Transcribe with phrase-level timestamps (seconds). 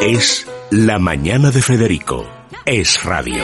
[0.00, 2.24] Es La Mañana de Federico.
[2.64, 3.42] Es radio.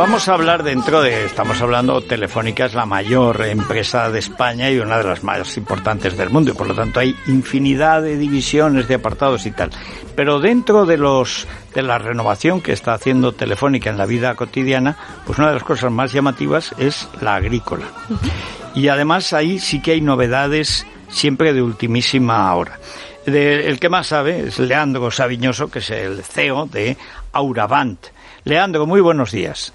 [0.00, 4.78] Vamos a hablar dentro de, estamos hablando, Telefónica es la mayor empresa de España y
[4.78, 8.88] una de las más importantes del mundo y por lo tanto hay infinidad de divisiones,
[8.88, 9.68] de apartados y tal.
[10.16, 14.96] Pero dentro de los, de la renovación que está haciendo Telefónica en la vida cotidiana,
[15.26, 17.84] pues una de las cosas más llamativas es la agrícola.
[18.74, 22.78] Y además ahí sí que hay novedades siempre de ultimísima hora.
[23.26, 26.96] el que más sabe es Leandro Sabiñoso, que es el CEO de
[27.32, 28.06] Auravant.
[28.44, 29.74] Leandro, muy buenos días.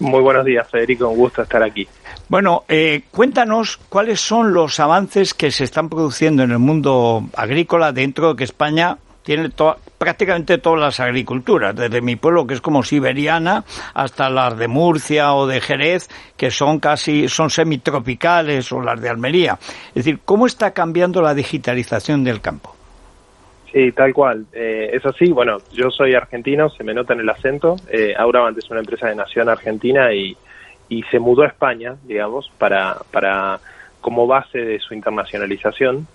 [0.00, 1.08] Muy buenos días, Federico.
[1.08, 1.86] Un gusto estar aquí.
[2.28, 7.92] Bueno, eh, cuéntanos cuáles son los avances que se están produciendo en el mundo agrícola
[7.92, 9.50] dentro de que España tiene
[9.98, 15.34] prácticamente todas las agriculturas, desde mi pueblo que es como siberiana hasta las de Murcia
[15.34, 19.58] o de Jerez, que son casi son semitropicales o las de Almería.
[19.88, 22.74] Es decir, ¿cómo está cambiando la digitalización del campo?
[23.72, 24.44] Sí, tal cual.
[24.52, 25.32] Eh, es así.
[25.32, 27.76] Bueno, yo soy argentino, se me nota en el acento.
[27.90, 30.36] Eh, Auravant es una empresa de nación argentina y,
[30.90, 33.60] y se mudó a España, digamos, para, para
[34.02, 36.06] como base de su internacionalización.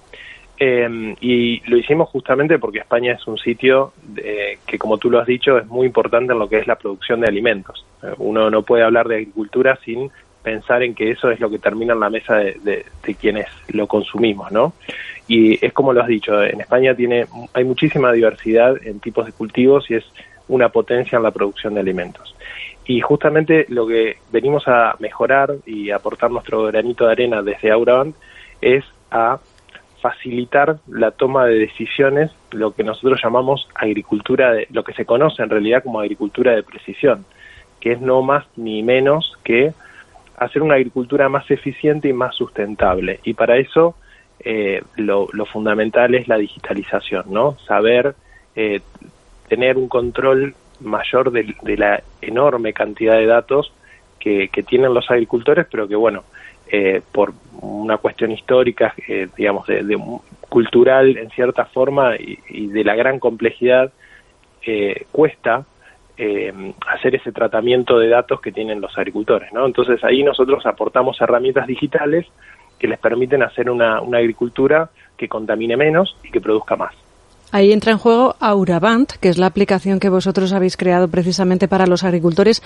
[0.59, 5.27] Eh, y lo hicimos justamente porque España es un sitio que, como tú lo has
[5.27, 7.85] dicho, es muy importante en lo que es la producción de alimentos.
[8.03, 10.11] Eh, uno no puede hablar de agricultura sin
[10.43, 13.87] pensar en que eso es lo que termina en la mesa de, de quienes lo
[13.87, 14.73] consumimos, ¿no?
[15.27, 19.33] Y es como lo has dicho, en España tiene hay muchísima diversidad en tipos de
[19.33, 20.05] cultivos y es
[20.47, 22.35] una potencia en la producción de alimentos.
[22.85, 28.15] Y justamente lo que venimos a mejorar y aportar nuestro granito de arena desde Auravant
[28.61, 29.39] es a
[30.01, 35.43] facilitar la toma de decisiones, lo que nosotros llamamos agricultura, de, lo que se conoce
[35.43, 37.25] en realidad como agricultura de precisión,
[37.81, 39.73] que es no más ni menos que
[40.37, 43.19] hacer una agricultura más eficiente y más sustentable.
[43.23, 43.95] Y para eso
[44.39, 47.57] eh, lo, fundamental es la digitalización, ¿no?
[47.65, 48.15] Saber
[48.55, 48.81] eh,
[49.47, 53.73] tener un control mayor de, la enorme cantidad de datos
[54.19, 56.25] que, tienen los agricultores, pero que, bueno,
[56.69, 58.93] eh, por una cuestión histórica,
[59.37, 59.97] digamos, de,
[60.49, 63.91] cultural en cierta forma y, de la gran complejidad,
[65.11, 65.65] cuesta
[66.87, 69.65] hacer ese tratamiento de datos que tienen los agricultores, ¿no?
[69.65, 72.27] Entonces ahí nosotros aportamos herramientas digitales
[72.77, 76.93] que les permiten hacer una, agricultura que contamine menos y que produzca más.
[77.49, 81.87] Ahí entra en juego Auravant, que es la aplicación que vosotros habéis creado precisamente para
[81.87, 82.61] los agricultores.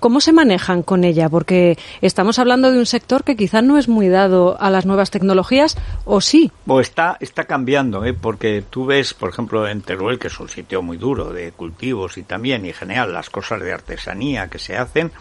[0.00, 1.28] ¿Cómo se manejan con ella?
[1.28, 5.10] Porque estamos hablando de un sector que quizá no es muy dado a las nuevas
[5.10, 6.50] tecnologías, ¿o sí?
[6.66, 8.14] O está, está cambiando, ¿eh?
[8.14, 12.16] porque tú ves, por ejemplo, en Teruel, que es un sitio muy duro de cultivos
[12.16, 15.12] y también, y en general, las cosas de artesanía que se hacen,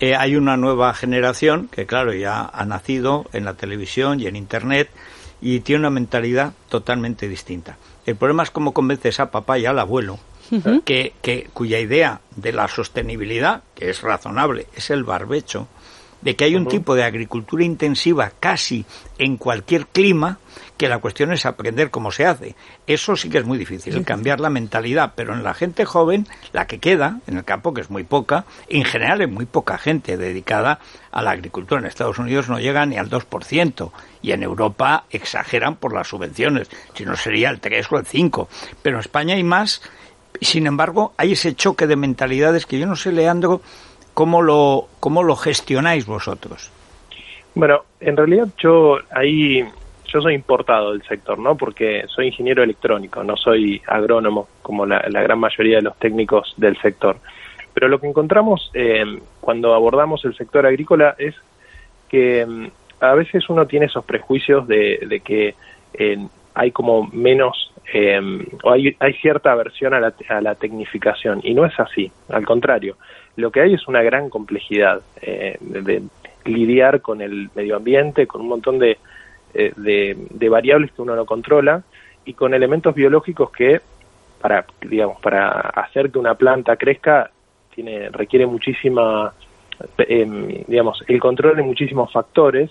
[0.00, 4.36] eh, hay una nueva generación que, claro, ya ha nacido en la televisión y en
[4.36, 4.90] Internet
[5.40, 7.76] y tiene una mentalidad totalmente distinta.
[8.04, 10.18] El problema es cómo convences a papá y al abuelo
[10.84, 15.66] que, que, cuya idea de la sostenibilidad, que es razonable, es el barbecho,
[16.20, 18.84] de que hay un tipo de agricultura intensiva casi
[19.18, 20.38] en cualquier clima,
[20.76, 22.54] que la cuestión es aprender cómo se hace.
[22.86, 26.66] Eso sí que es muy difícil, cambiar la mentalidad, pero en la gente joven, la
[26.66, 30.16] que queda en el campo, que es muy poca, en general es muy poca gente
[30.16, 31.80] dedicada a la agricultura.
[31.80, 33.90] En Estados Unidos no llega ni al 2%
[34.22, 38.48] y en Europa exageran por las subvenciones, si no sería el 3 o el 5.
[38.82, 39.82] Pero en España hay más,
[40.40, 43.62] sin embargo, hay ese choque de mentalidades que yo no sé, Leandro,
[44.16, 46.72] cómo lo, cómo lo gestionáis vosotros.
[47.54, 49.62] Bueno, en realidad yo ahí
[50.06, 51.54] yo soy importado del sector, ¿no?
[51.54, 56.80] Porque soy ingeniero electrónico, no soy agrónomo como la, gran mayoría de los técnicos del
[56.80, 57.18] sector.
[57.74, 59.04] Pero lo que encontramos eh,
[59.42, 61.34] cuando abordamos el sector agrícola es
[62.08, 62.66] que mm,
[63.00, 65.54] a veces uno tiene esos prejuicios de, que
[65.92, 68.18] eh, hay como menos eh,
[68.62, 72.46] o hay, hay cierta aversión a la, a la, tecnificación y no es así, al
[72.46, 72.96] contrario,
[73.36, 76.02] lo que hay es una gran complejidad de
[76.44, 78.98] lidiar con el medio ambiente, con un montón de,
[79.58, 81.82] eh, de, variables que uno no controla
[82.26, 83.80] y con elementos biológicos que
[84.40, 87.30] para digamos para hacer que una planta crezca
[87.74, 89.32] tiene requiere muchísima
[89.98, 92.70] em, digamos el control de muchísimos factores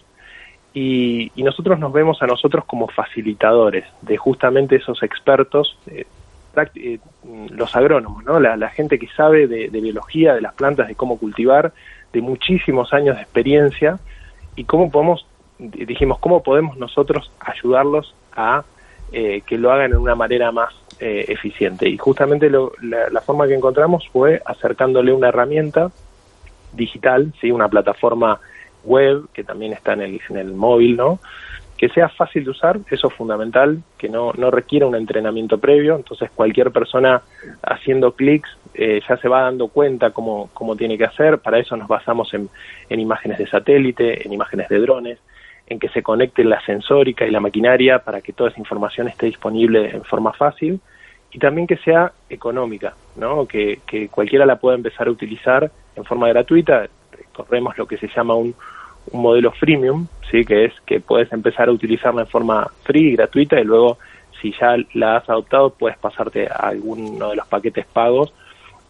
[0.75, 6.05] y, nosotros nos vemos a nosotros como facilitadores de justamente esos expertos eh,
[6.75, 6.99] eh,
[7.49, 11.17] los agrónomos no la, gente que sabe de, de biología de las plantas de cómo
[11.17, 11.73] cultivar
[12.13, 13.99] de muchísimos años de experiencia
[14.55, 15.25] y cómo podemos
[15.57, 18.63] dijimos, ¿cómo podemos nosotros ayudarlos a
[19.11, 21.87] eh, que lo hagan en una manera más eh, eficiente?
[21.87, 25.91] Y justamente la, forma que encontramos fue acercándole una herramienta
[26.73, 27.51] digital, ¿sí?
[27.51, 28.39] una plataforma
[28.83, 31.19] web que también está en el, en el móvil, ¿no?
[31.77, 35.95] Que sea fácil de usar, eso es fundamental, que no, no requiera un entrenamiento previo,
[35.95, 37.21] entonces cualquier persona
[37.63, 41.75] haciendo clics eh, ya se va dando cuenta cómo, cómo tiene que hacer, para eso
[41.75, 42.49] nos basamos en,
[42.89, 45.19] en imágenes de satélite, en imágenes de drones,
[45.67, 49.25] en que se conecte la sensórica y la maquinaria para que toda esa información esté
[49.25, 50.79] disponible en forma fácil
[51.31, 53.45] y también que sea económica, ¿no?
[53.45, 56.87] que, que cualquiera la pueda empezar a utilizar en forma gratuita.
[57.33, 58.55] Corremos lo que se llama un,
[59.11, 60.43] un modelo freemium, ¿sí?
[60.43, 63.97] que es que puedes empezar a utilizarla en forma free, gratuita, y luego
[64.41, 68.33] si ya la has adoptado puedes pasarte a alguno de los paquetes pagos,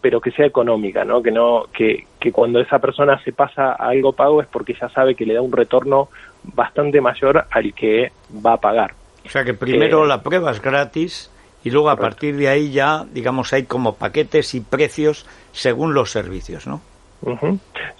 [0.00, 1.22] pero que sea económica, ¿no?
[1.22, 4.88] Que no que, que cuando esa persona se pasa a algo pago es porque ya
[4.88, 6.08] sabe que le da un retorno
[6.42, 8.12] bastante mayor al que
[8.44, 8.94] va a pagar.
[9.24, 11.30] O sea que primero eh, la prueba es gratis
[11.64, 16.12] y luego a partir de ahí ya, digamos, hay como paquetes y precios según los
[16.12, 16.80] servicios, ¿no?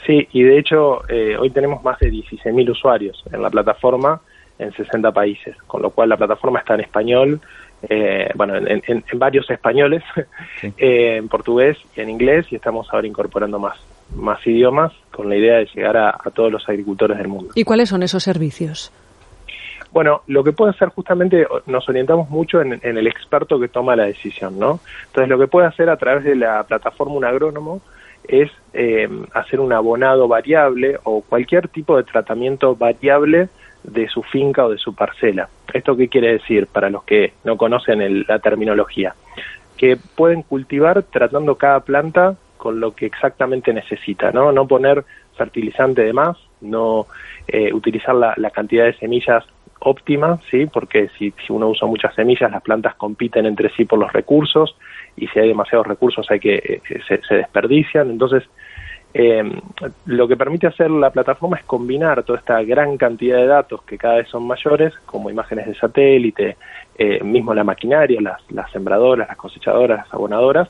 [0.07, 4.21] Sí, y de hecho eh, hoy tenemos más de 16.000 usuarios en la plataforma
[4.59, 7.41] en 60 países, con lo cual la plataforma está en español,
[7.89, 10.03] eh, bueno, en, varios españoles,
[10.63, 13.79] eh, en portugués y en inglés, y estamos ahora incorporando más,
[14.15, 17.53] más idiomas con la idea de llegar a, todos los agricultores del mundo.
[17.55, 18.93] ¿Y cuáles son esos servicios?
[19.93, 23.97] Bueno, lo que puede hacer justamente, nos orientamos mucho en, en, el experto que toma
[23.97, 24.81] la decisión, ¿no?
[25.07, 27.81] Entonces, lo que puede hacer a través de la plataforma un agrónomo
[28.28, 33.49] es eh, hacer un abonado variable o cualquier tipo de tratamiento variable
[33.82, 35.49] de su finca o de su parcela.
[35.73, 39.14] ¿Esto qué quiere decir para los que no conocen la terminología?
[39.76, 44.50] Que pueden cultivar tratando cada planta con lo que exactamente necesita, ¿no?
[44.52, 45.05] No poner
[45.37, 47.06] fertilizante de más, no
[47.46, 49.44] eh, utilizar la, la, cantidad de semillas
[49.81, 50.67] óptima, ¿sí?
[50.67, 54.76] Porque si, si, uno usa muchas semillas, las plantas compiten entre sí por los recursos
[55.17, 58.11] y si hay demasiados recursos hay que eh, se, desperdician.
[58.11, 58.44] Entonces,
[59.14, 59.43] eh,
[60.06, 63.96] lo que permite hacer la plataforma es combinar toda esta gran cantidad de datos que
[63.96, 66.56] cada vez son mayores, como imágenes de satélite,
[66.99, 70.69] eh, mismo la maquinaria, las sembradoras, las cosechadoras, las abonadoras,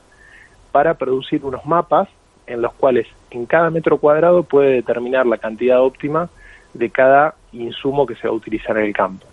[0.71, 2.07] para producir unos mapas
[2.45, 6.29] en los cuales en cada metro cuadrado puede determinar la cantidad óptima
[6.77, 9.25] de cada insumo que se va a utilizar en el campo.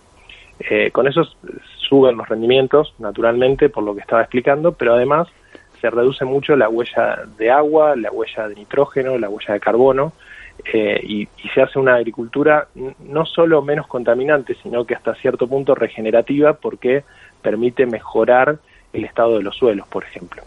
[0.59, 1.25] Eh, con eso
[1.89, 5.29] suben los rendimientos, naturalmente, por lo que estaba explicando, pero además
[5.81, 10.13] se reduce mucho la huella de agua, la huella de nitrógeno, la huella de carbono,
[10.73, 12.69] eh, y, y, se hace una agricultura
[13.01, 17.03] no solo menos contaminante, sino que hasta cierto punto regenerativa, porque
[17.43, 18.59] permite mejorar
[18.95, 20.43] el estado de los suelos, por ejemplo.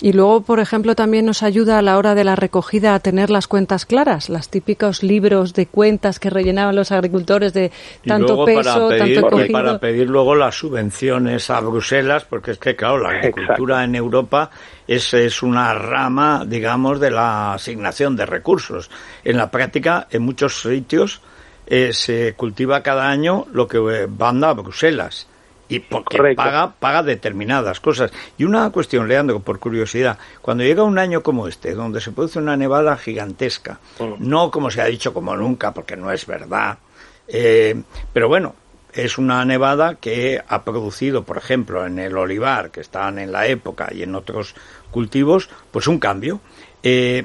[0.00, 3.30] Y luego, por ejemplo, también nos ayuda a la hora de la recogida a tener
[3.30, 7.70] las cuentas claras, los típicos libros de cuentas que rellenaban los agricultores de
[8.04, 12.74] tanto peso, para pedir, tanto Para pedir luego las subvenciones a Bruselas, porque es que,
[12.74, 14.50] claro, la agricultura en Europa
[14.88, 18.90] es, es una rama, digamos, de la asignación de recursos.
[19.22, 21.20] En la práctica, en muchos sitios,
[21.68, 25.28] eh, se cultiva cada año lo que eh, manda a Bruselas
[25.68, 28.12] y porque paga, paga determinadas cosas.
[28.36, 32.38] Y una cuestión, Leandro, por curiosidad, cuando llega un año como este, donde se produce
[32.38, 34.14] una nevada gigantesca, mm.
[34.18, 36.78] no como se ha dicho como nunca, porque no es verdad,
[37.28, 37.80] eh,
[38.12, 38.54] pero bueno,
[38.92, 43.46] es una nevada que ha producido, por ejemplo, en el olivar, que están en la
[43.46, 44.54] época, y en otros
[44.90, 46.40] cultivos, pues un cambio.
[46.82, 47.24] Eh,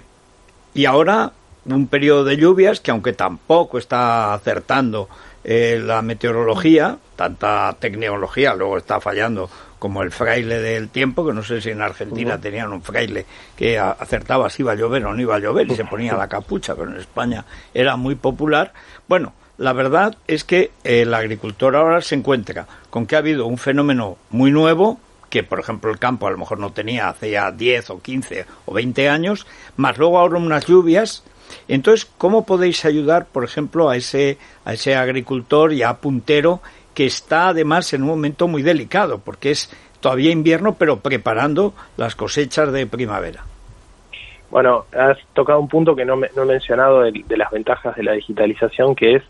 [0.74, 1.34] y ahora
[1.66, 5.10] un periodo de lluvias que aunque tampoco está acertando
[5.50, 9.50] eh, la meteorología, tanta tecnología, luego está fallando
[9.80, 13.26] como el fraile del tiempo, que no sé si en Argentina tenían un fraile
[13.56, 16.28] que acertaba si iba a llover o no iba a llover y se ponía la
[16.28, 18.74] capucha, pero en España era muy popular.
[19.08, 23.58] Bueno, la verdad es que el agricultor ahora se encuentra con que ha habido un
[23.58, 25.00] fenómeno muy nuevo,
[25.30, 28.46] que por ejemplo el campo a lo mejor no tenía hace ya 10 o 15
[28.66, 31.24] o 20 años, más luego ahora unas lluvias
[31.68, 36.62] entonces, ¿cómo podéis ayudar, por ejemplo, a ese, a ese agricultor ya puntero
[36.94, 42.16] que está además en un momento muy delicado, porque es todavía invierno, pero preparando las
[42.16, 43.44] cosechas de primavera?
[44.50, 48.96] Bueno, has tocado un punto que no, he mencionado de, las ventajas de la digitalización,
[48.96, 49.24] que es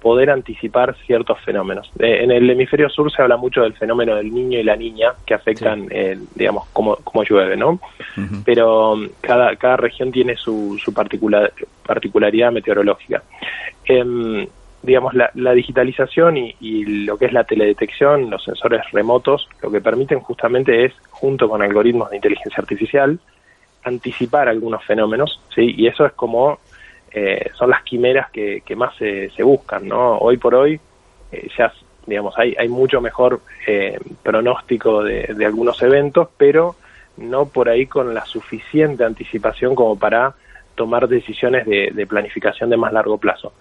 [0.00, 1.90] poder anticipar ciertos fenómenos.
[1.98, 5.12] Eh, en el hemisferio sur se habla mucho del fenómeno del niño y la niña
[5.26, 7.80] que afectan, eh, digamos, cómo, cómo, llueve, ¿no?
[8.44, 11.52] Pero um, cada, cada región tiene su, su particular,
[11.84, 13.22] particularidad meteorológica.
[13.84, 14.46] Em,
[14.82, 19.70] digamos, la, la digitalización y, y, lo que es la teledetección, los sensores remotos, lo
[19.70, 23.18] que permiten justamente es, junto con algoritmos de inteligencia artificial,
[23.82, 25.74] anticipar algunos fenómenos, ¿sí?
[25.76, 26.60] Y eso es como
[27.12, 30.18] eh, son las quimeras que, más se, buscan, ¿no?
[30.18, 30.80] Hoy por hoy
[31.32, 31.72] eh, ya,
[32.06, 36.76] digamos, hay, hay mucho mejor eh, pronóstico de, algunos eventos, pero
[37.16, 40.34] no por ahí con la suficiente anticipación como para
[40.74, 43.52] tomar decisiones de, de planificación de más largo plazo.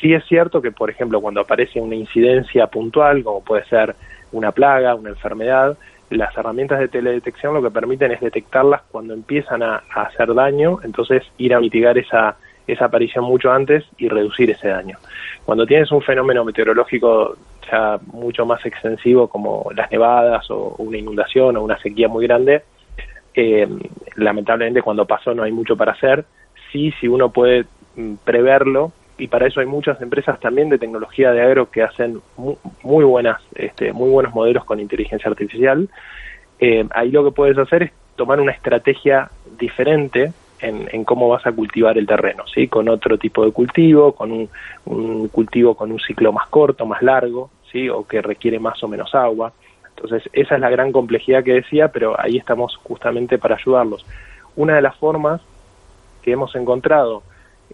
[0.00, 3.96] Sí es cierto que, por ejemplo, cuando aparece una incidencia puntual, como puede ser
[4.32, 5.78] una plaga, una enfermedad,
[6.10, 11.24] las herramientas de teledetección lo que permiten es detectarlas cuando empiezan a, hacer daño, entonces
[11.38, 14.98] ir a mitigar esa, esa aparición mucho antes y reducir ese daño.
[15.44, 17.36] Cuando tienes un fenómeno meteorológico
[17.70, 22.62] ya mucho más extensivo como las nevadas o una inundación o una sequía muy grande,
[23.34, 23.68] eh,
[24.16, 26.24] lamentablemente cuando pasó no hay mucho para hacer.
[26.72, 31.32] Sí, si uno puede mm, preverlo, y para eso hay muchas empresas también de tecnología
[31.32, 32.20] de agro que hacen
[32.82, 35.88] muy, buenas, este, muy buenos modelos con inteligencia artificial.
[36.58, 41.52] Eh, ahí lo que puedes hacer es tomar una estrategia diferente en, cómo vas a
[41.52, 42.68] cultivar el terreno, ¿sí?
[42.68, 44.48] Con otro tipo de cultivo, con un,
[44.86, 47.88] un, cultivo con un ciclo más corto, más largo, ¿sí?
[47.88, 49.52] O que requiere más o menos agua.
[49.88, 54.04] Entonces, esa es la gran complejidad que decía, pero ahí estamos justamente para ayudarlos.
[54.56, 55.40] Una de las formas
[56.22, 57.22] que hemos encontrado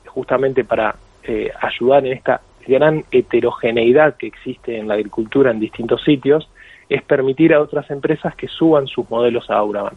[0.06, 6.02] justamente para eh, ayudar en esta gran heterogeneidad que existe en la agricultura en distintos
[6.02, 6.48] sitios,
[6.88, 9.94] es permitir a otras empresas que suban sus modelos a Auraban.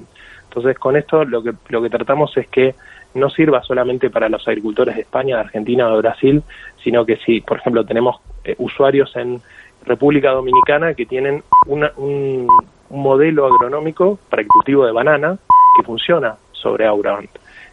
[0.56, 2.76] Entonces, con esto lo que, lo que tratamos es que
[3.14, 6.44] no sirva solamente para los agricultores de España, de Argentina o de Brasil,
[6.82, 9.42] sino que si, por ejemplo, tenemos eh, usuarios en
[9.86, 12.48] República Dominicana que tienen un, un,
[12.90, 15.38] modelo agronómico para el cultivo de banana
[15.76, 17.28] que funciona sobre Auraban.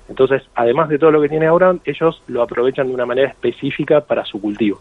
[0.08, 4.00] Entonces, además de todo lo que tiene Aurant, ellos lo aprovechan de una manera específica
[4.00, 4.80] para su cultivo.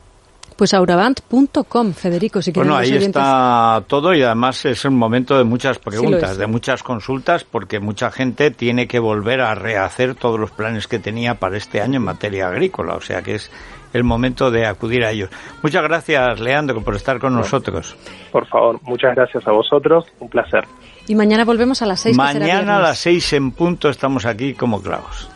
[0.56, 5.80] Pues aurabant.com, Federico, si Bueno, ahí está todo y además es un momento de muchas
[5.80, 10.88] preguntas, de muchas consultas, porque mucha gente tiene que volver a rehacer todos los planes
[10.88, 13.52] que tenía para este año en materia agrícola, o sea que es
[13.94, 15.30] el momento de acudir a ellos.
[15.62, 17.96] Muchas gracias, Leandro, por estar con nosotros.
[18.32, 20.66] Por favor, muchas gracias a vosotros, un placer.
[21.08, 22.16] Y mañana volvemos a las seis.
[22.16, 25.30] Mañana a las seis en punto estamos aquí como clavos.